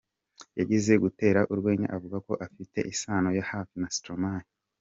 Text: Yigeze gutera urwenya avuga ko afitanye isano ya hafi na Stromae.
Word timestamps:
Yigeze 0.57 0.93
gutera 1.03 1.39
urwenya 1.51 1.87
avuga 1.95 2.17
ko 2.27 2.33
afitanye 2.45 2.89
isano 2.93 3.29
ya 3.37 3.45
hafi 3.51 3.73
na 3.81 3.89
Stromae. 3.95 4.47